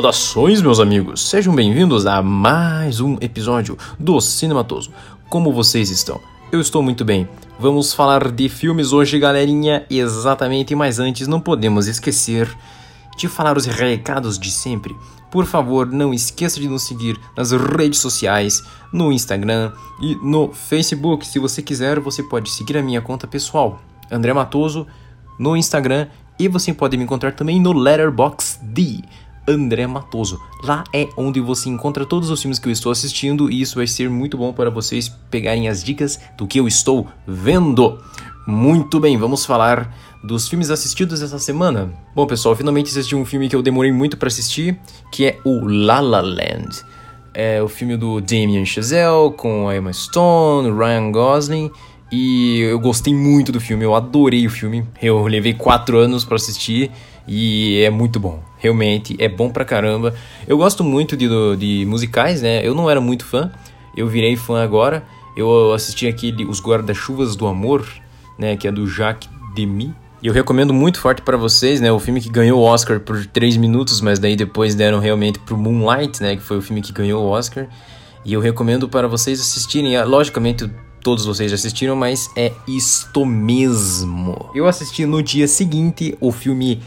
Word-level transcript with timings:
Saudações, 0.00 0.62
meus 0.62 0.80
amigos! 0.80 1.28
Sejam 1.28 1.54
bem-vindos 1.54 2.06
a 2.06 2.22
mais 2.22 3.00
um 3.00 3.18
episódio 3.20 3.76
do 3.98 4.18
Cinematoso. 4.18 4.90
Como 5.28 5.52
vocês 5.52 5.90
estão? 5.90 6.18
Eu 6.50 6.58
estou 6.58 6.82
muito 6.82 7.04
bem. 7.04 7.28
Vamos 7.58 7.92
falar 7.92 8.30
de 8.30 8.48
filmes 8.48 8.94
hoje, 8.94 9.18
galerinha, 9.18 9.84
exatamente, 9.90 10.74
mas 10.74 10.98
antes 10.98 11.28
não 11.28 11.38
podemos 11.38 11.86
esquecer 11.86 12.50
de 13.18 13.28
falar 13.28 13.58
os 13.58 13.66
recados 13.66 14.38
de 14.38 14.50
sempre. 14.50 14.96
Por 15.30 15.44
favor, 15.44 15.86
não 15.86 16.14
esqueça 16.14 16.58
de 16.58 16.66
nos 16.66 16.84
seguir 16.84 17.20
nas 17.36 17.52
redes 17.52 18.00
sociais, 18.00 18.62
no 18.90 19.12
Instagram 19.12 19.70
e 20.00 20.14
no 20.26 20.50
Facebook. 20.50 21.26
Se 21.26 21.38
você 21.38 21.60
quiser, 21.60 22.00
você 22.00 22.22
pode 22.22 22.48
seguir 22.48 22.78
a 22.78 22.82
minha 22.82 23.02
conta 23.02 23.26
pessoal, 23.26 23.78
André 24.10 24.32
Matoso, 24.32 24.86
no 25.38 25.54
Instagram 25.54 26.06
e 26.38 26.48
você 26.48 26.72
pode 26.72 26.96
me 26.96 27.04
encontrar 27.04 27.32
também 27.32 27.60
no 27.60 27.74
Letterboxd. 27.74 29.04
André 29.50 29.86
Matoso. 29.86 30.40
Lá 30.62 30.84
é 30.92 31.08
onde 31.16 31.40
você 31.40 31.68
encontra 31.68 32.06
todos 32.06 32.30
os 32.30 32.40
filmes 32.40 32.58
que 32.58 32.68
eu 32.68 32.72
estou 32.72 32.92
assistindo 32.92 33.50
e 33.50 33.60
isso 33.60 33.76
vai 33.76 33.86
ser 33.86 34.08
muito 34.08 34.38
bom 34.38 34.52
para 34.52 34.70
vocês 34.70 35.08
pegarem 35.30 35.68
as 35.68 35.82
dicas 35.82 36.20
do 36.38 36.46
que 36.46 36.60
eu 36.60 36.68
estou 36.68 37.08
vendo. 37.26 37.98
Muito 38.46 39.00
bem, 39.00 39.16
vamos 39.16 39.44
falar 39.44 39.94
dos 40.22 40.48
filmes 40.48 40.70
assistidos 40.70 41.20
essa 41.22 41.38
semana. 41.38 41.92
Bom, 42.14 42.26
pessoal, 42.26 42.54
finalmente 42.54 42.90
assisti 42.90 43.14
um 43.14 43.24
filme 43.24 43.48
que 43.48 43.56
eu 43.56 43.62
demorei 43.62 43.92
muito 43.92 44.16
para 44.16 44.28
assistir, 44.28 44.78
que 45.10 45.26
é 45.26 45.38
o 45.44 45.66
La 45.66 46.00
La 46.00 46.20
Land. 46.20 46.84
É 47.34 47.62
o 47.62 47.68
filme 47.68 47.96
do 47.96 48.20
Damien 48.20 48.64
Chazelle 48.64 49.32
com 49.36 49.72
Emma 49.72 49.92
Stone, 49.92 50.70
Ryan 50.70 51.12
Gosling 51.12 51.70
e 52.12 52.60
eu 52.60 52.78
gostei 52.80 53.14
muito 53.14 53.52
do 53.52 53.60
filme, 53.60 53.84
eu 53.84 53.94
adorei 53.94 54.46
o 54.46 54.50
filme. 54.50 54.84
Eu 55.00 55.26
levei 55.26 55.54
quatro 55.54 55.98
anos 55.98 56.24
para 56.24 56.36
assistir 56.36 56.90
e 57.26 57.80
é 57.82 57.90
muito 57.90 58.18
bom. 58.18 58.42
Realmente 58.58 59.16
é 59.18 59.28
bom 59.28 59.48
pra 59.48 59.64
caramba. 59.64 60.14
Eu 60.46 60.58
gosto 60.58 60.82
muito 60.82 61.16
de, 61.16 61.28
de 61.56 61.84
musicais, 61.86 62.42
né? 62.42 62.66
Eu 62.66 62.74
não 62.74 62.90
era 62.90 63.00
muito 63.00 63.24
fã, 63.24 63.52
eu 63.96 64.08
virei 64.08 64.34
fã 64.36 64.62
agora. 64.62 65.04
Eu 65.36 65.72
assisti 65.72 66.08
aquele 66.08 66.44
Os 66.44 66.60
Guarda-Chuvas 66.60 67.36
do 67.36 67.46
Amor, 67.46 67.86
né? 68.36 68.56
Que 68.56 68.66
é 68.66 68.72
do 68.72 68.86
Jacques 68.88 69.30
Demy. 69.54 69.94
E 70.22 70.26
eu 70.26 70.34
recomendo 70.34 70.74
muito 70.74 71.00
forte 71.00 71.22
para 71.22 71.36
vocês, 71.36 71.80
né? 71.80 71.90
O 71.92 71.98
filme 72.00 72.20
que 72.20 72.28
ganhou 72.28 72.60
o 72.60 72.64
Oscar 72.64 72.98
por 73.00 73.24
3 73.24 73.56
minutos, 73.56 74.00
mas 74.00 74.18
daí 74.18 74.34
depois 74.34 74.74
deram 74.74 74.98
realmente 74.98 75.38
pro 75.38 75.56
Moonlight, 75.56 76.20
né? 76.20 76.36
Que 76.36 76.42
foi 76.42 76.58
o 76.58 76.62
filme 76.62 76.82
que 76.82 76.92
ganhou 76.92 77.24
o 77.24 77.28
Oscar. 77.28 77.68
E 78.24 78.32
eu 78.32 78.40
recomendo 78.40 78.88
para 78.88 79.06
vocês 79.06 79.40
assistirem. 79.40 80.02
Logicamente, 80.04 80.68
todos 81.02 81.24
vocês 81.24 81.50
já 81.50 81.54
assistiram, 81.54 81.96
mas 81.96 82.30
é 82.36 82.52
isto 82.66 83.24
mesmo. 83.24 84.50
Eu 84.54 84.66
assisti 84.66 85.06
no 85.06 85.22
dia 85.22 85.48
seguinte 85.48 86.16
o 86.20 86.30
filme 86.30 86.82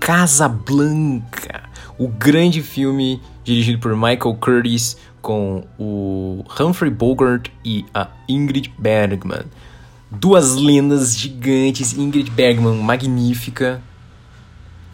Casablanca, 0.00 1.64
o 1.98 2.08
grande 2.08 2.62
filme 2.62 3.20
dirigido 3.44 3.78
por 3.78 3.94
Michael 3.94 4.36
Curtis 4.40 4.96
com 5.20 5.64
o 5.78 6.44
Humphrey 6.60 6.90
Bogart 6.90 7.48
e 7.64 7.84
a 7.92 8.08
Ingrid 8.28 8.72
Bergman. 8.78 9.44
Duas 10.08 10.54
lendas 10.54 11.16
gigantes, 11.16 11.98
Ingrid 11.98 12.30
Bergman 12.30 12.76
magnífica, 12.76 13.82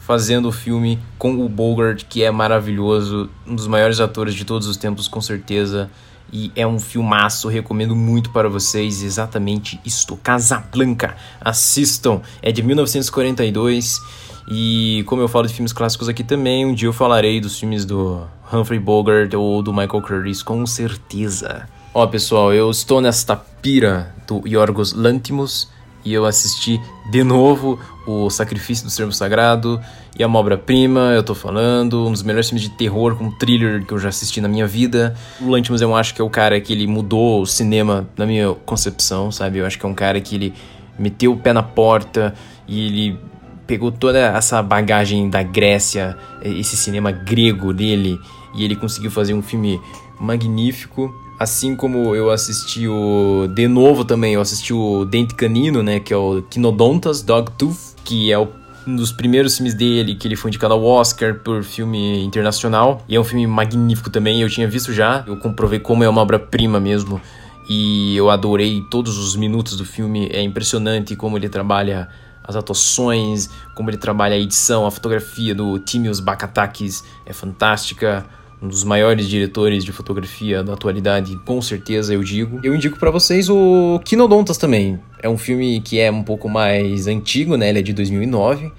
fazendo 0.00 0.48
o 0.48 0.52
filme 0.52 0.98
com 1.18 1.44
o 1.44 1.48
Bogart, 1.48 2.04
que 2.08 2.22
é 2.22 2.30
maravilhoso, 2.30 3.28
um 3.46 3.54
dos 3.54 3.66
maiores 3.66 4.00
atores 4.00 4.34
de 4.34 4.44
todos 4.44 4.66
os 4.66 4.78
tempos, 4.78 5.06
com 5.06 5.20
certeza. 5.20 5.90
E 6.32 6.50
é 6.56 6.66
um 6.66 6.78
filmaço, 6.78 7.48
recomendo 7.48 7.94
muito 7.94 8.30
para 8.30 8.48
vocês, 8.48 9.02
exatamente 9.02 9.78
isto, 9.84 10.16
Casablanca. 10.16 11.14
Assistam, 11.40 12.22
é 12.40 12.50
de 12.50 12.62
1942 12.62 14.00
e 14.48 15.04
como 15.06 15.22
eu 15.22 15.28
falo 15.28 15.46
de 15.46 15.54
filmes 15.54 15.72
clássicos 15.72 16.08
aqui 16.08 16.24
também, 16.24 16.66
um 16.66 16.74
dia 16.74 16.88
eu 16.88 16.92
falarei 16.92 17.40
dos 17.40 17.58
filmes 17.58 17.84
do 17.84 18.26
Humphrey 18.52 18.80
Bogart 18.80 19.32
ou 19.34 19.62
do 19.62 19.72
Michael 19.72 20.02
Curtis, 20.02 20.42
com 20.42 20.64
certeza. 20.66 21.68
Ó, 21.94 22.06
pessoal, 22.06 22.52
eu 22.52 22.70
estou 22.70 23.00
nesta 23.00 23.36
pira 23.36 24.14
do 24.26 24.42
Yorgos 24.46 24.92
Lantimos 24.94 25.68
e 26.04 26.12
eu 26.12 26.24
assisti 26.26 26.80
de 27.10 27.22
novo 27.22 27.78
o 28.06 28.28
Sacrifício 28.28 28.84
do 28.84 28.90
Servo 28.90 29.12
Sagrado 29.12 29.80
e 30.18 30.22
a 30.22 30.28
obra-prima, 30.28 31.12
eu 31.14 31.22
tô 31.22 31.34
falando, 31.34 32.06
um 32.06 32.12
dos 32.12 32.22
melhores 32.22 32.48
filmes 32.48 32.62
de 32.62 32.70
terror 32.70 33.16
com 33.16 33.30
thriller 33.30 33.84
que 33.84 33.92
eu 33.92 33.98
já 33.98 34.10
assisti 34.10 34.40
na 34.40 34.48
minha 34.48 34.66
vida. 34.66 35.14
O 35.40 35.48
Lantimos 35.48 35.80
eu 35.80 35.94
acho 35.96 36.14
que 36.14 36.20
é 36.20 36.24
o 36.24 36.28
cara 36.28 36.60
que 36.60 36.72
ele 36.72 36.86
mudou 36.86 37.40
o 37.40 37.46
cinema 37.46 38.06
na 38.16 38.26
minha 38.26 38.52
concepção, 38.66 39.32
sabe? 39.32 39.58
Eu 39.58 39.66
acho 39.66 39.78
que 39.78 39.86
é 39.86 39.88
um 39.88 39.94
cara 39.94 40.20
que 40.20 40.34
ele 40.34 40.54
meteu 40.98 41.32
o 41.32 41.36
pé 41.36 41.52
na 41.52 41.62
porta 41.62 42.34
e 42.68 42.86
ele 42.86 43.18
pegou 43.66 43.90
toda 43.90 44.18
essa 44.18 44.62
bagagem 44.62 45.30
da 45.30 45.42
Grécia, 45.42 46.16
esse 46.42 46.76
cinema 46.76 47.10
grego 47.10 47.72
dele, 47.72 48.18
e 48.54 48.64
ele 48.64 48.76
conseguiu 48.76 49.10
fazer 49.10 49.32
um 49.32 49.42
filme 49.42 49.80
magnífico. 50.20 51.12
Assim 51.42 51.74
como 51.74 52.14
eu 52.14 52.30
assisti 52.30 52.86
o. 52.86 53.48
De 53.52 53.66
novo 53.66 54.04
também, 54.04 54.34
eu 54.34 54.40
assisti 54.40 54.72
o 54.72 55.04
Dente 55.04 55.34
Canino, 55.34 55.82
né? 55.82 55.98
Que 55.98 56.14
é 56.14 56.16
o 56.16 56.40
Quinodontas 56.42 57.20
Dogtooth, 57.20 57.96
que 58.04 58.30
é 58.30 58.38
o 58.38 58.48
um 58.86 58.94
dos 58.94 59.10
primeiros 59.10 59.56
filmes 59.56 59.74
dele, 59.74 60.14
que 60.14 60.28
ele 60.28 60.36
foi 60.36 60.50
indicado 60.50 60.72
ao 60.72 60.84
Oscar 60.84 61.34
por 61.40 61.64
filme 61.64 62.22
internacional. 62.22 63.04
E 63.08 63.16
é 63.16 63.20
um 63.20 63.24
filme 63.24 63.44
magnífico 63.44 64.08
também, 64.08 64.40
eu 64.40 64.48
tinha 64.48 64.68
visto 64.68 64.92
já. 64.92 65.24
Eu 65.26 65.36
comprovei 65.36 65.80
como 65.80 66.04
é 66.04 66.08
uma 66.08 66.20
obra-prima 66.20 66.78
mesmo. 66.78 67.20
E 67.68 68.16
eu 68.16 68.30
adorei 68.30 68.80
todos 68.88 69.18
os 69.18 69.34
minutos 69.34 69.76
do 69.76 69.84
filme. 69.84 70.28
É 70.32 70.42
impressionante 70.42 71.16
como 71.16 71.36
ele 71.36 71.48
trabalha 71.48 72.08
as 72.44 72.54
atuações, 72.54 73.50
como 73.74 73.90
ele 73.90 73.96
trabalha 73.96 74.36
a 74.36 74.38
edição, 74.38 74.86
a 74.86 74.92
fotografia 74.92 75.56
do 75.56 75.76
Timios 75.80 76.20
Bakatakis 76.20 77.02
é 77.26 77.32
fantástica. 77.32 78.24
Um 78.62 78.68
dos 78.68 78.84
maiores 78.84 79.28
diretores 79.28 79.84
de 79.84 79.90
fotografia 79.90 80.62
da 80.62 80.74
atualidade, 80.74 81.36
com 81.44 81.60
certeza 81.60 82.14
eu 82.14 82.22
digo. 82.22 82.60
Eu 82.62 82.76
indico 82.76 82.96
para 82.96 83.10
vocês 83.10 83.48
o 83.50 84.00
Quinodontas 84.04 84.56
também. 84.56 85.00
É 85.20 85.28
um 85.28 85.36
filme 85.36 85.80
que 85.80 85.98
é 85.98 86.12
um 86.12 86.22
pouco 86.22 86.48
mais 86.48 87.08
antigo, 87.08 87.56
né? 87.56 87.70
Ele 87.70 87.80
é 87.80 87.82
de 87.82 87.92
2009, 87.92 88.72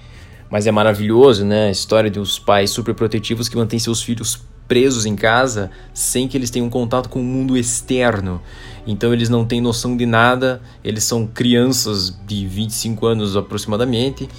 mas 0.49 0.65
é 0.65 0.71
maravilhoso, 0.71 1.43
né? 1.43 1.67
A 1.67 1.71
história 1.71 2.09
dos 2.09 2.39
pais 2.39 2.69
super 2.69 2.95
protetivos 2.95 3.49
que 3.49 3.57
mantêm 3.57 3.77
seus 3.77 4.01
filhos 4.01 4.41
presos 4.69 5.05
em 5.05 5.17
casa 5.17 5.69
sem 5.93 6.29
que 6.29 6.37
eles 6.37 6.49
tenham 6.49 6.69
contato 6.69 7.09
com 7.09 7.19
o 7.19 7.23
mundo 7.23 7.57
externo. 7.57 8.41
Então 8.87 9.11
eles 9.11 9.27
não 9.27 9.43
têm 9.43 9.59
noção 9.59 9.97
de 9.97 10.05
nada, 10.05 10.61
eles 10.81 11.03
são 11.03 11.27
crianças 11.27 12.17
de 12.25 12.47
25 12.47 13.05
anos 13.05 13.35
aproximadamente. 13.35 14.29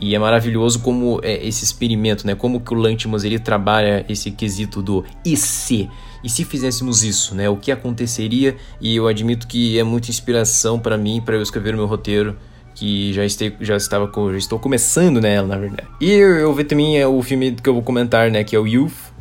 E 0.00 0.14
é 0.14 0.18
maravilhoso 0.18 0.80
como 0.80 1.20
é 1.22 1.46
esse 1.46 1.62
experimento, 1.62 2.26
né? 2.26 2.34
Como 2.34 2.60
que 2.60 2.72
o 2.72 2.76
Lantimos 2.76 3.22
ele 3.22 3.38
trabalha 3.38 4.04
esse 4.08 4.30
quesito 4.30 4.80
do 4.80 5.04
e 5.24 5.36
se? 5.36 5.90
E 6.24 6.28
se 6.28 6.44
fizéssemos 6.44 7.02
isso, 7.02 7.34
né? 7.34 7.48
O 7.48 7.56
que 7.56 7.70
aconteceria? 7.70 8.56
E 8.80 8.96
eu 8.96 9.06
admito 9.06 9.46
que 9.46 9.78
é 9.78 9.84
muita 9.84 10.10
inspiração 10.10 10.78
para 10.78 10.96
mim 10.96 11.20
para 11.20 11.36
eu 11.36 11.42
escrever 11.42 11.74
o 11.74 11.76
meu 11.76 11.86
roteiro 11.86 12.36
que 12.74 13.12
já, 13.12 13.24
este, 13.24 13.54
já 13.60 13.76
estava 13.76 14.10
já 14.32 14.38
estou 14.38 14.58
começando 14.58 15.20
nela, 15.20 15.46
na 15.46 15.58
verdade. 15.58 15.88
E 16.00 16.10
eu, 16.10 16.36
eu 16.36 16.54
vi 16.54 16.64
também 16.64 16.98
é, 16.98 17.06
o 17.06 17.20
filme 17.22 17.52
que 17.52 17.68
eu 17.68 17.74
vou 17.74 17.82
comentar, 17.82 18.30
né, 18.30 18.42
que 18.42 18.56
é 18.56 18.58
o 18.58 18.66
Youth, 18.66 19.12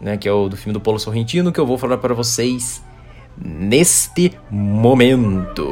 né, 0.00 0.16
que 0.16 0.28
é 0.28 0.32
o 0.32 0.48
do 0.48 0.56
filme 0.56 0.72
do 0.72 0.80
Paulo 0.80 1.00
Sorrentino, 1.00 1.50
que 1.50 1.58
eu 1.58 1.66
vou 1.66 1.76
falar 1.76 1.98
para 1.98 2.14
vocês 2.14 2.80
neste 3.36 4.32
momento. 4.50 5.66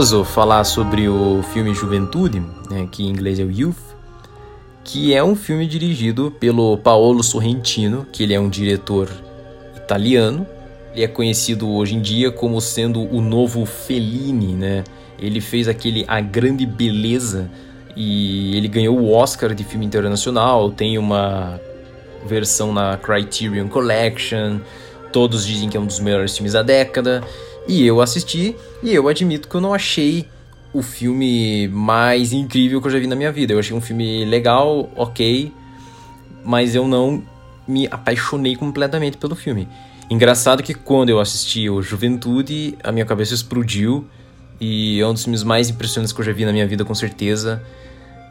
Curioso 0.00 0.24
falar 0.24 0.64
sobre 0.64 1.10
o 1.10 1.42
filme 1.52 1.74
Juventude, 1.74 2.42
né, 2.70 2.88
que 2.90 3.02
em 3.02 3.10
inglês 3.10 3.38
é 3.38 3.44
o 3.44 3.50
Youth, 3.50 3.76
que 4.82 5.12
é 5.12 5.22
um 5.22 5.36
filme 5.36 5.66
dirigido 5.66 6.34
pelo 6.40 6.78
Paolo 6.78 7.22
Sorrentino, 7.22 8.06
que 8.10 8.22
ele 8.22 8.32
é 8.32 8.40
um 8.40 8.48
diretor 8.48 9.10
italiano. 9.76 10.46
Ele 10.94 11.04
é 11.04 11.06
conhecido 11.06 11.68
hoje 11.68 11.96
em 11.96 12.00
dia 12.00 12.30
como 12.30 12.58
sendo 12.62 13.02
o 13.14 13.20
novo 13.20 13.66
Fellini, 13.66 14.54
né? 14.54 14.84
Ele 15.18 15.38
fez 15.38 15.68
aquele 15.68 16.06
A 16.08 16.18
Grande 16.18 16.64
Beleza 16.64 17.50
e 17.94 18.56
ele 18.56 18.68
ganhou 18.68 18.98
o 18.98 19.12
Oscar 19.12 19.54
de 19.54 19.64
filme 19.64 19.84
internacional. 19.84 20.70
Tem 20.70 20.96
uma 20.96 21.60
versão 22.24 22.72
na 22.72 22.96
Criterion 22.96 23.68
Collection. 23.68 24.60
Todos 25.12 25.46
dizem 25.46 25.68
que 25.68 25.76
é 25.76 25.80
um 25.80 25.84
dos 25.84 26.00
melhores 26.00 26.34
filmes 26.34 26.54
da 26.54 26.62
década. 26.62 27.22
E 27.68 27.86
eu 27.86 28.00
assisti 28.00 28.56
e 28.82 28.94
eu 28.94 29.08
admito 29.08 29.48
que 29.48 29.54
eu 29.54 29.60
não 29.60 29.74
achei 29.74 30.26
o 30.72 30.82
filme 30.82 31.68
mais 31.68 32.32
incrível 32.32 32.80
que 32.80 32.86
eu 32.86 32.90
já 32.90 32.98
vi 32.98 33.06
na 33.06 33.16
minha 33.16 33.32
vida. 33.32 33.52
Eu 33.52 33.58
achei 33.58 33.76
um 33.76 33.80
filme 33.80 34.24
legal, 34.24 34.88
ok, 34.96 35.52
mas 36.44 36.74
eu 36.74 36.86
não 36.86 37.22
me 37.66 37.86
apaixonei 37.90 38.56
completamente 38.56 39.16
pelo 39.16 39.34
filme. 39.34 39.68
Engraçado 40.08 40.62
que 40.62 40.74
quando 40.74 41.08
eu 41.08 41.20
assisti 41.20 41.70
o 41.70 41.80
Juventude, 41.80 42.76
a 42.82 42.90
minha 42.90 43.04
cabeça 43.04 43.32
explodiu 43.32 44.04
e 44.60 45.00
é 45.00 45.06
um 45.06 45.12
dos 45.12 45.22
filmes 45.22 45.42
mais 45.42 45.70
impressionantes 45.70 46.12
que 46.12 46.20
eu 46.20 46.24
já 46.24 46.32
vi 46.32 46.44
na 46.44 46.52
minha 46.52 46.66
vida, 46.66 46.84
com 46.84 46.94
certeza. 46.94 47.62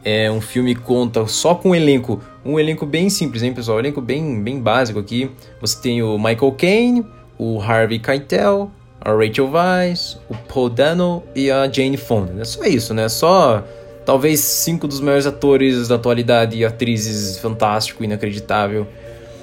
É 0.04 0.30
um 0.30 0.40
filme 0.40 0.74
que 0.74 0.80
conta 0.80 1.26
só 1.26 1.54
com 1.54 1.70
um 1.70 1.74
elenco, 1.74 2.22
um 2.44 2.58
elenco 2.58 2.86
bem 2.86 3.10
simples, 3.10 3.42
hein, 3.42 3.52
pessoal? 3.52 3.78
Um 3.78 3.80
elenco 3.80 4.00
bem, 4.00 4.42
bem 4.42 4.60
básico 4.60 4.98
aqui. 4.98 5.30
Você 5.60 5.80
tem 5.80 6.02
o 6.02 6.16
Michael 6.18 6.52
Caine, 6.52 7.06
o 7.38 7.60
Harvey 7.60 7.98
Keitel, 7.98 8.70
a 9.00 9.12
Rachel 9.12 9.50
Weisz, 9.50 10.18
o 10.28 10.34
Paul 10.34 10.68
Dano 10.68 11.22
e 11.34 11.50
a 11.50 11.70
Jane 11.70 11.96
Fonda. 11.96 12.40
É 12.40 12.44
só 12.44 12.64
isso, 12.64 12.92
né? 12.92 13.08
Só 13.08 13.64
talvez 14.04 14.40
cinco 14.40 14.86
dos 14.86 15.00
maiores 15.00 15.26
atores 15.26 15.88
da 15.88 15.94
atualidade 15.94 16.56
e 16.56 16.64
atrizes 16.64 17.38
fantástico, 17.38 18.04
inacreditável. 18.04 18.86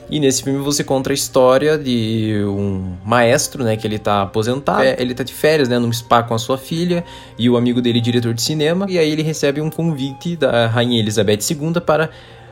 E 0.09 0.19
nesse 0.19 0.41
filme 0.41 0.59
você 0.59 0.83
conta 0.83 1.11
a 1.11 1.13
história 1.13 1.77
de 1.77 2.41
um 2.45 2.95
maestro, 3.05 3.63
né, 3.63 3.75
que 3.75 3.85
ele 3.85 3.99
tá 3.99 4.21
aposentado, 4.21 4.83
é, 4.83 4.95
ele 4.99 5.13
tá 5.13 5.21
de 5.21 5.33
férias, 5.33 5.67
né, 5.67 5.77
num 5.77 5.91
spa 5.91 6.23
com 6.23 6.33
a 6.33 6.39
sua 6.39 6.57
filha 6.57 7.03
e 7.37 7.49
o 7.49 7.57
amigo 7.57 7.81
dele, 7.81 7.99
diretor 7.99 8.33
de 8.33 8.41
cinema, 8.41 8.85
e 8.87 8.97
aí 8.97 9.11
ele 9.11 9.21
recebe 9.21 9.59
um 9.59 9.69
convite 9.69 10.37
da 10.37 10.67
rainha 10.67 10.97
Elizabeth 10.97 11.39
II 11.51 11.81
para 11.85 12.09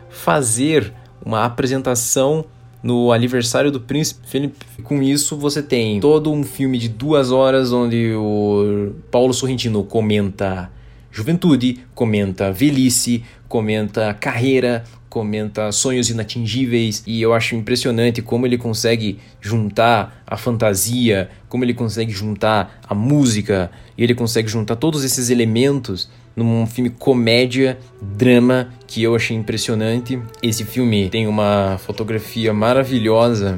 fazer 0.09 0.91
uma 1.25 1.45
apresentação 1.45 2.43
no 2.85 3.11
aniversário 3.11 3.71
do 3.71 3.79
príncipe 3.79 4.27
Felipe. 4.27 4.63
Com 4.83 5.01
isso, 5.01 5.35
você 5.35 5.63
tem 5.63 5.99
todo 5.99 6.31
um 6.31 6.43
filme 6.43 6.77
de 6.77 6.87
duas 6.87 7.31
horas 7.31 7.73
onde 7.73 8.13
o 8.13 8.93
Paulo 9.09 9.33
Sorrentino 9.33 9.83
comenta 9.83 10.71
juventude, 11.11 11.79
comenta 11.95 12.51
velhice, 12.51 13.23
comenta 13.47 14.13
carreira, 14.13 14.83
comenta 15.09 15.71
sonhos 15.71 16.09
inatingíveis 16.09 17.01
e 17.07 17.21
eu 17.21 17.33
acho 17.33 17.55
impressionante 17.55 18.21
como 18.21 18.45
ele 18.45 18.57
consegue 18.57 19.17
juntar 19.39 20.21
a 20.27 20.35
fantasia, 20.35 21.29
como 21.47 21.63
ele 21.63 21.73
consegue 21.73 22.11
juntar 22.11 22.81
a 22.87 22.93
música, 22.93 23.71
e 23.97 24.03
ele 24.03 24.13
consegue 24.13 24.49
juntar 24.49 24.75
todos 24.75 25.05
esses 25.05 25.29
elementos 25.29 26.09
num 26.35 26.67
filme 26.67 26.89
comédia, 26.89 27.79
drama, 28.01 28.69
que 28.85 29.01
eu 29.01 29.15
achei 29.15 29.37
impressionante. 29.37 30.19
Esse 30.43 30.65
filme 30.65 31.09
tem 31.09 31.27
uma 31.27 31.77
fotografia 31.77 32.53
maravilhosa 32.53 33.57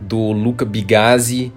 do 0.00 0.32
Luca 0.32 0.64
Bigazzi, 0.64 1.52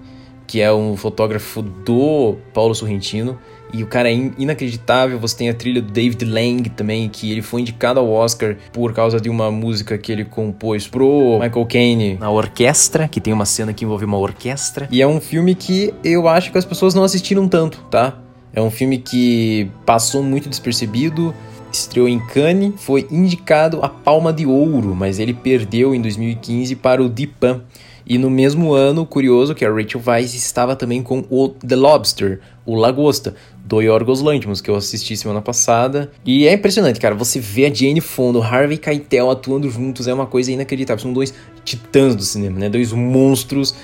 que 0.46 0.60
é 0.60 0.72
um 0.72 0.96
fotógrafo 0.96 1.60
do 1.60 2.36
Paulo 2.52 2.74
Sorrentino. 2.74 3.36
E 3.74 3.82
o 3.82 3.88
cara 3.88 4.08
é 4.08 4.14
inacreditável. 4.38 5.18
Você 5.18 5.36
tem 5.36 5.50
a 5.50 5.54
trilha 5.54 5.82
do 5.82 5.90
David 5.90 6.24
Lang 6.24 6.70
também, 6.70 7.08
que 7.08 7.32
ele 7.32 7.42
foi 7.42 7.60
indicado 7.60 7.98
ao 7.98 8.08
Oscar 8.08 8.56
por 8.72 8.92
causa 8.92 9.20
de 9.20 9.28
uma 9.28 9.50
música 9.50 9.98
que 9.98 10.12
ele 10.12 10.24
compôs 10.24 10.86
pro 10.86 11.40
Michael 11.42 11.66
Caine 11.66 12.14
na 12.14 12.30
orquestra, 12.30 13.08
que 13.08 13.20
tem 13.20 13.32
uma 13.32 13.44
cena 13.44 13.72
que 13.72 13.84
envolve 13.84 14.04
uma 14.04 14.16
orquestra. 14.16 14.86
E 14.92 15.02
é 15.02 15.06
um 15.08 15.20
filme 15.20 15.56
que 15.56 15.92
eu 16.04 16.28
acho 16.28 16.52
que 16.52 16.58
as 16.58 16.64
pessoas 16.64 16.94
não 16.94 17.02
assistiram 17.02 17.48
tanto, 17.48 17.82
tá? 17.90 18.16
É 18.52 18.62
um 18.62 18.70
filme 18.70 18.98
que 18.98 19.68
passou 19.84 20.22
muito 20.22 20.48
despercebido, 20.48 21.34
estreou 21.72 22.08
em 22.08 22.20
Cannes, 22.20 22.74
foi 22.76 23.08
indicado 23.10 23.80
a 23.82 23.88
Palma 23.88 24.32
de 24.32 24.46
Ouro, 24.46 24.94
mas 24.94 25.18
ele 25.18 25.34
perdeu 25.34 25.92
em 25.92 26.00
2015 26.00 26.76
para 26.76 27.02
o 27.02 27.08
Dipan. 27.08 27.62
E 28.06 28.18
no 28.18 28.30
mesmo 28.30 28.74
ano, 28.74 29.06
curioso 29.06 29.54
que 29.54 29.64
a 29.64 29.72
Rachel 29.72 30.02
Weisz 30.06 30.34
estava 30.34 30.76
também 30.76 31.02
com 31.02 31.24
o 31.30 31.48
The 31.48 31.74
Lobster, 31.74 32.40
o 32.66 32.74
Lagosta, 32.74 33.34
do 33.64 33.80
Yorgos 33.80 34.20
Lanthimos, 34.20 34.60
que 34.60 34.70
eu 34.70 34.76
assisti 34.76 35.16
semana 35.16 35.40
passada. 35.40 36.12
E 36.24 36.46
é 36.46 36.52
impressionante, 36.52 37.00
cara, 37.00 37.14
você 37.14 37.40
vê 37.40 37.66
a 37.66 37.72
Jane 37.72 38.00
Fonda, 38.00 38.38
o 38.38 38.42
Harvey 38.42 38.76
Keitel 38.76 39.30
atuando 39.30 39.70
juntos, 39.70 40.06
é 40.06 40.12
uma 40.12 40.26
coisa 40.26 40.52
inacreditável. 40.52 41.02
São 41.02 41.12
dois 41.12 41.32
titãs 41.64 42.14
do 42.14 42.22
cinema, 42.22 42.58
né? 42.58 42.68
Dois 42.68 42.92
monstros 42.92 43.74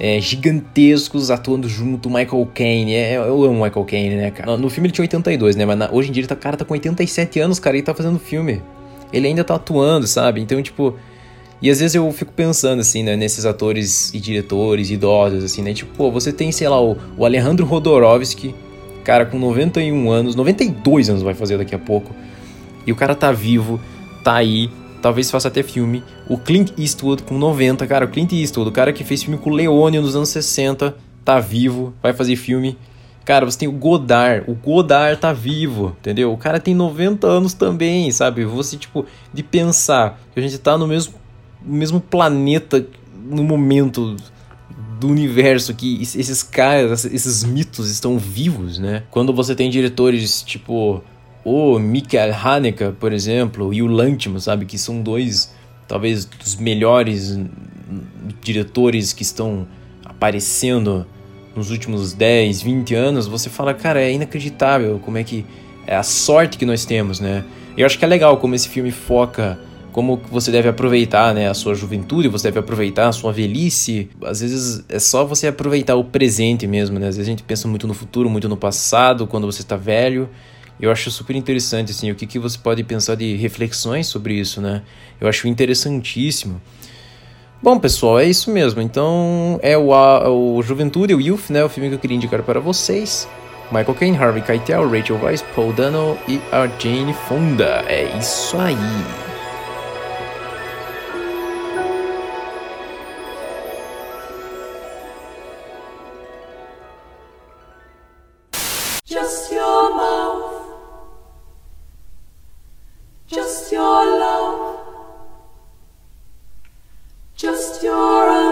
é, 0.00 0.20
gigantescos 0.20 1.30
atuando 1.30 1.68
junto, 1.68 2.10
Michael 2.10 2.48
Caine. 2.52 2.94
É, 2.94 3.16
eu 3.16 3.44
amo 3.44 3.64
Michael 3.64 3.84
Caine, 3.84 4.16
né, 4.16 4.30
cara? 4.32 4.56
No, 4.56 4.68
filme 4.68 4.88
ele 4.88 4.92
tinha 4.92 5.04
82, 5.04 5.54
né? 5.54 5.64
Mas 5.64 5.78
na, 5.78 5.90
hoje 5.92 6.08
em 6.08 6.12
dia 6.12 6.20
ele 6.20 6.28
tá, 6.28 6.36
cara, 6.36 6.56
tá 6.56 6.64
com 6.64 6.74
87 6.74 7.38
anos, 7.38 7.60
cara, 7.60 7.76
e 7.76 7.82
tá 7.82 7.94
fazendo 7.94 8.18
filme. 8.18 8.60
Ele 9.12 9.28
ainda 9.28 9.44
tá 9.44 9.54
atuando, 9.54 10.06
sabe? 10.06 10.40
Então, 10.40 10.60
tipo, 10.60 10.94
e 11.62 11.70
às 11.70 11.80
vezes 11.80 11.94
eu 11.94 12.10
fico 12.12 12.32
pensando, 12.32 12.80
assim, 12.80 13.02
né, 13.02 13.16
nesses 13.16 13.44
atores 13.44 14.12
e 14.12 14.20
diretores 14.20 14.90
idosos, 14.90 15.44
assim, 15.44 15.62
né? 15.62 15.72
Tipo, 15.72 15.92
pô, 15.96 16.10
você 16.10 16.32
tem, 16.32 16.52
sei 16.52 16.68
lá, 16.68 16.80
o, 16.80 16.96
o 17.16 17.24
Alejandro 17.24 17.64
Rodorovsky, 17.64 18.54
cara 19.08 19.24
com 19.24 19.38
91 19.38 20.10
anos, 20.10 20.34
92 20.34 21.08
anos 21.08 21.22
vai 21.22 21.32
fazer 21.32 21.56
daqui 21.56 21.74
a 21.74 21.78
pouco. 21.78 22.14
E 22.86 22.92
o 22.92 22.94
cara 22.94 23.14
tá 23.14 23.32
vivo, 23.32 23.80
tá 24.22 24.34
aí, 24.34 24.70
talvez 25.00 25.30
faça 25.30 25.48
até 25.48 25.62
filme. 25.62 26.04
O 26.28 26.36
Clint 26.36 26.72
Eastwood 26.78 27.22
com 27.22 27.38
90, 27.38 27.86
cara, 27.86 28.04
o 28.04 28.08
Clint 28.08 28.32
Eastwood, 28.32 28.68
o 28.68 28.72
cara 28.72 28.92
que 28.92 29.02
fez 29.04 29.22
filme 29.22 29.38
com 29.38 29.48
o 29.48 29.54
Leone 29.54 29.98
nos 29.98 30.14
anos 30.14 30.28
60, 30.28 30.94
tá 31.24 31.40
vivo, 31.40 31.94
vai 32.02 32.12
fazer 32.12 32.36
filme. 32.36 32.76
Cara, 33.24 33.46
você 33.46 33.60
tem 33.60 33.68
o 33.68 33.72
Godard, 33.72 34.44
o 34.46 34.54
Godard 34.54 35.18
tá 35.18 35.32
vivo, 35.32 35.96
entendeu? 36.00 36.30
O 36.30 36.36
cara 36.36 36.60
tem 36.60 36.74
90 36.74 37.26
anos 37.26 37.54
também, 37.54 38.10
sabe? 38.10 38.44
Você, 38.44 38.76
tipo, 38.76 39.06
de 39.32 39.42
pensar 39.42 40.20
que 40.34 40.38
a 40.38 40.42
gente 40.42 40.58
tá 40.58 40.76
no 40.76 40.86
mesmo 40.86 41.14
mesmo 41.62 41.98
planeta 41.98 42.86
no 43.24 43.42
momento 43.42 44.16
do 44.98 45.08
universo 45.08 45.74
que 45.74 46.02
esses 46.02 46.42
caras, 46.42 47.04
esses 47.04 47.44
mitos 47.44 47.90
estão 47.90 48.18
vivos, 48.18 48.78
né? 48.78 49.04
Quando 49.10 49.32
você 49.32 49.54
tem 49.54 49.70
diretores 49.70 50.42
tipo 50.42 51.02
o 51.44 51.78
Michael 51.78 52.34
Haneke, 52.34 52.92
por 52.98 53.12
exemplo, 53.12 53.72
e 53.72 53.80
o 53.80 53.86
Lanthimos, 53.86 54.44
sabe, 54.44 54.66
que 54.66 54.76
são 54.76 55.00
dois 55.00 55.52
talvez 55.86 56.26
dos 56.26 56.56
melhores 56.56 57.38
diretores 58.42 59.12
que 59.14 59.22
estão 59.22 59.66
aparecendo 60.04 61.06
nos 61.56 61.70
últimos 61.70 62.12
10, 62.12 62.62
20 62.62 62.94
anos, 62.94 63.26
você 63.26 63.48
fala, 63.48 63.72
cara, 63.72 64.00
é 64.00 64.12
inacreditável 64.12 65.00
como 65.02 65.16
é 65.16 65.24
que 65.24 65.44
é 65.86 65.96
a 65.96 66.02
sorte 66.02 66.58
que 66.58 66.66
nós 66.66 66.84
temos, 66.84 67.18
né? 67.18 67.44
Eu 67.76 67.86
acho 67.86 67.98
que 67.98 68.04
é 68.04 68.08
legal 68.08 68.36
como 68.36 68.54
esse 68.54 68.68
filme 68.68 68.90
foca 68.90 69.58
como 69.98 70.20
você 70.30 70.52
deve 70.52 70.68
aproveitar 70.68 71.34
né, 71.34 71.48
a 71.48 71.54
sua 71.54 71.74
juventude, 71.74 72.28
você 72.28 72.46
deve 72.46 72.60
aproveitar 72.60 73.08
a 73.08 73.12
sua 73.12 73.32
velhice. 73.32 74.08
Às 74.22 74.42
vezes 74.42 74.84
é 74.88 75.00
só 75.00 75.24
você 75.24 75.48
aproveitar 75.48 75.96
o 75.96 76.04
presente 76.04 76.68
mesmo, 76.68 77.00
né? 77.00 77.08
Às 77.08 77.16
vezes 77.16 77.28
a 77.28 77.32
gente 77.32 77.42
pensa 77.42 77.66
muito 77.66 77.84
no 77.84 77.92
futuro, 77.92 78.30
muito 78.30 78.48
no 78.48 78.56
passado, 78.56 79.26
quando 79.26 79.44
você 79.44 79.60
está 79.60 79.74
velho. 79.74 80.28
Eu 80.80 80.92
acho 80.92 81.10
super 81.10 81.34
interessante, 81.34 81.90
assim, 81.90 82.12
o 82.12 82.14
que, 82.14 82.28
que 82.28 82.38
você 82.38 82.56
pode 82.56 82.84
pensar 82.84 83.16
de 83.16 83.34
reflexões 83.34 84.06
sobre 84.06 84.34
isso, 84.34 84.60
né? 84.60 84.82
Eu 85.20 85.26
acho 85.26 85.48
interessantíssimo. 85.48 86.62
Bom, 87.60 87.76
pessoal, 87.76 88.20
é 88.20 88.24
isso 88.24 88.52
mesmo. 88.52 88.80
Então, 88.80 89.58
é 89.64 89.76
o, 89.76 89.92
a, 89.92 90.30
o 90.30 90.62
Juventude, 90.62 91.12
o 91.12 91.20
Youth, 91.20 91.50
né? 91.50 91.64
O 91.64 91.68
filme 91.68 91.88
que 91.88 91.96
eu 91.96 91.98
queria 91.98 92.16
indicar 92.16 92.40
para 92.44 92.60
vocês. 92.60 93.28
Michael 93.72 93.94
Caine, 93.94 94.16
Harvey 94.16 94.42
Keitel, 94.42 94.88
Rachel 94.88 95.18
Weisz, 95.20 95.42
Paul 95.56 95.72
Dano 95.72 96.16
e 96.28 96.40
a 96.52 96.68
Jane 96.78 97.12
Fonda. 97.12 97.84
É 97.88 98.16
isso 98.16 98.56
aí. 98.58 99.27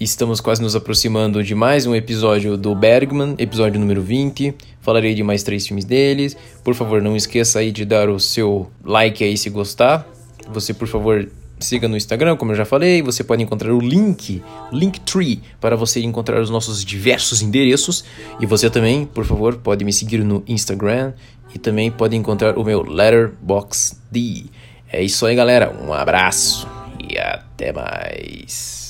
estamos 0.00 0.40
quase 0.40 0.60
nos 0.60 0.74
aproximando 0.74 1.42
de 1.42 1.54
mais 1.54 1.86
um 1.86 1.94
episódio 1.94 2.56
do 2.56 2.74
Bergman, 2.74 3.34
episódio 3.38 3.80
número 3.80 4.02
20. 4.02 4.54
Falarei 4.80 5.14
de 5.14 5.22
mais 5.22 5.42
três 5.42 5.66
filmes 5.66 5.84
deles. 5.84 6.36
Por 6.62 6.74
favor, 6.74 7.00
não 7.00 7.16
esqueça 7.16 7.60
aí 7.60 7.70
de 7.70 7.84
dar 7.84 8.08
o 8.08 8.18
seu 8.18 8.70
like 8.84 9.22
aí 9.22 9.36
se 9.36 9.48
gostar. 9.50 10.06
Você, 10.48 10.74
por 10.74 10.88
favor, 10.88 11.28
siga 11.58 11.88
no 11.88 11.96
Instagram, 11.96 12.36
como 12.36 12.52
eu 12.52 12.56
já 12.56 12.64
falei. 12.64 13.02
Você 13.02 13.24
pode 13.24 13.42
encontrar 13.42 13.72
o 13.72 13.80
link, 13.80 14.42
Linktree, 14.72 15.40
para 15.60 15.76
você 15.76 16.00
encontrar 16.00 16.40
os 16.40 16.50
nossos 16.50 16.84
diversos 16.84 17.40
endereços. 17.40 18.04
E 18.40 18.46
você 18.46 18.68
também, 18.68 19.06
por 19.06 19.24
favor, 19.24 19.56
pode 19.56 19.84
me 19.84 19.92
seguir 19.92 20.18
no 20.18 20.42
Instagram 20.46 21.12
e 21.54 21.58
também 21.58 21.90
pode 21.90 22.16
encontrar 22.16 22.58
o 22.58 22.64
meu 22.64 22.82
Letterboxd. 22.82 24.50
É 24.92 25.02
isso 25.02 25.24
aí, 25.24 25.34
galera. 25.34 25.74
Um 25.82 25.92
abraço 25.92 26.68
e 27.10 27.18
até 27.18 27.72
mais. 27.72 28.83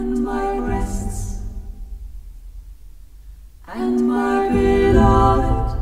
and 0.00 0.24
my 0.24 0.58
breasts 0.60 1.42
and 3.68 4.08
my 4.08 4.48
beloved. 4.48 5.79